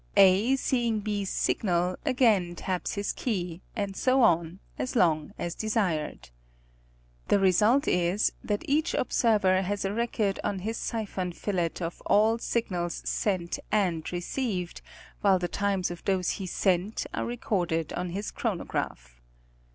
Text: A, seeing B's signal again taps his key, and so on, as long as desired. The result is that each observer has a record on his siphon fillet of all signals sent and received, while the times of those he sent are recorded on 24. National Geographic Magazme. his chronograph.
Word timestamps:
A, 0.17 0.55
seeing 0.55 1.01
B's 1.01 1.29
signal 1.29 1.95
again 2.07 2.55
taps 2.55 2.95
his 2.95 3.13
key, 3.13 3.61
and 3.75 3.95
so 3.95 4.23
on, 4.23 4.57
as 4.79 4.95
long 4.95 5.31
as 5.37 5.53
desired. 5.53 6.31
The 7.27 7.37
result 7.37 7.87
is 7.87 8.31
that 8.43 8.67
each 8.67 8.95
observer 8.95 9.61
has 9.61 9.85
a 9.85 9.93
record 9.93 10.39
on 10.43 10.57
his 10.57 10.77
siphon 10.77 11.33
fillet 11.33 11.73
of 11.81 12.01
all 12.07 12.39
signals 12.39 13.07
sent 13.07 13.59
and 13.71 14.11
received, 14.11 14.81
while 15.21 15.37
the 15.37 15.47
times 15.47 15.91
of 15.91 16.03
those 16.05 16.31
he 16.31 16.47
sent 16.47 17.05
are 17.13 17.23
recorded 17.23 17.93
on 17.93 18.07
24. 18.07 18.07
National 18.07 18.07
Geographic 18.07 18.07
Magazme. 18.07 18.15
his 18.15 18.31
chronograph. 18.31 19.21